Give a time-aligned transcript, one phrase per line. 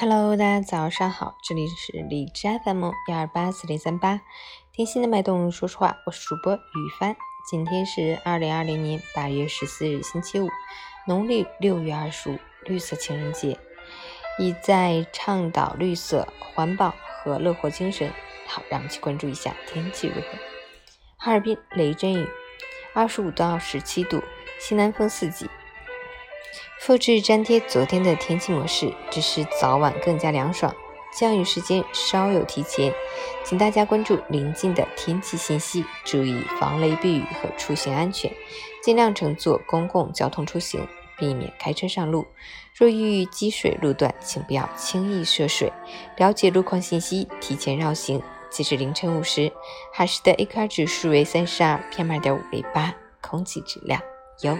[0.00, 4.20] Hello，大家早上好，这里是荔枝 FM 幺二八四零三八，
[4.70, 6.60] 听心的脉动，说实话，我是主播雨
[7.00, 7.16] 帆。
[7.50, 10.48] 今天是二零二零年八月十四日，星期五，
[11.08, 13.58] 农历六月二十五，绿色情人节，
[14.38, 16.94] 意在倡导绿色环保
[17.24, 18.12] 和乐活精神。
[18.46, 20.28] 好，让我们去关注一下天气如何。
[21.16, 22.28] 哈尔滨雷阵雨，
[22.94, 24.22] 二十五到十七度，
[24.60, 25.50] 西南风四级。
[26.88, 30.74] 复制粘贴昨天的天气模式，只是早晚更加凉爽，
[31.12, 32.90] 降雨时间稍有提前，
[33.44, 38.32] 请大家关注临近的天气信息，注意防雷避雨和出行安全，
[38.82, 40.88] 尽量乘坐公共交通出行，
[41.18, 42.26] 避免开车上路。
[42.74, 45.70] 若遇积水路段，请不要轻易涉水。
[46.16, 48.22] 了解路况信息，提前绕行。
[48.48, 49.52] 截至凌晨五时，
[49.92, 54.00] 海市的 AQI 指数为三十二，PM 二点五为八，空气质量
[54.40, 54.56] 优。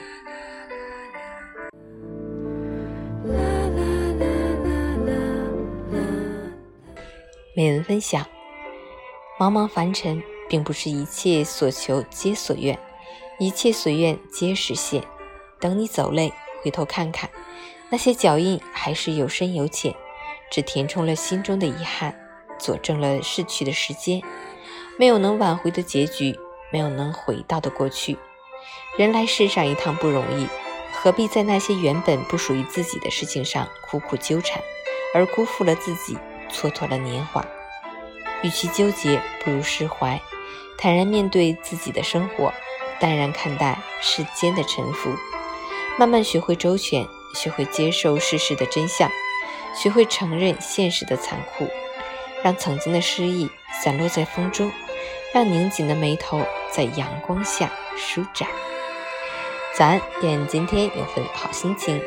[7.59, 8.25] 美文分享：
[9.37, 12.79] 茫茫凡尘，并不是一切所求皆所愿，
[13.41, 15.03] 一切所愿皆实现。
[15.59, 17.29] 等你走累，回头看看，
[17.91, 19.93] 那些脚印还是有深有浅，
[20.53, 22.17] 只填充了心中的遗憾，
[22.61, 24.23] 佐证了逝去的时间。
[24.97, 26.39] 没有能挽回的结局，
[26.71, 28.17] 没有能回到的过去。
[28.97, 30.47] 人来世上一趟不容易，
[30.93, 34.63] 何必在那些原本不属于自己的事情上苦苦纠缠，
[35.13, 36.17] 而辜负了自己？
[36.51, 37.45] 蹉跎了年华，
[38.43, 40.21] 与其纠结，不如释怀，
[40.77, 42.53] 坦然面对自己的生活，
[42.99, 45.11] 淡然看待世间的沉浮，
[45.99, 49.11] 慢慢学会周全，学会接受世事的真相，
[49.75, 51.69] 学会承认现实的残酷，
[52.43, 53.51] 让曾经的失意
[53.83, 54.71] 散落在风中，
[55.33, 56.41] 让拧紧的眉头
[56.71, 58.49] 在阳光下舒展。
[59.75, 62.03] 早安，愿今天有份好心情。